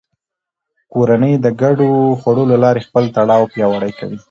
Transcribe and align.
کورنۍ 0.93 1.33
د 1.39 1.47
ګډو 1.61 1.89
خوړو 2.19 2.43
له 2.51 2.57
لارې 2.63 2.85
خپل 2.87 3.03
تړاو 3.15 3.51
پیاوړی 3.53 3.91
کوي 3.99 4.17